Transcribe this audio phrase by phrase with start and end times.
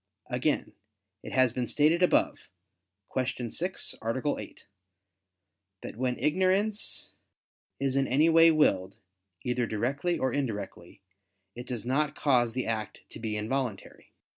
[0.31, 0.73] Again,
[1.21, 2.49] it has been stated above
[3.15, 3.51] (Q.
[3.51, 4.37] 6, A.
[4.39, 4.65] 8)
[5.83, 7.13] that when ignorance
[7.79, 8.95] is in any way willed,
[9.43, 11.01] either directly or indirectly,
[11.55, 14.11] it does not cause the act to be involuntary.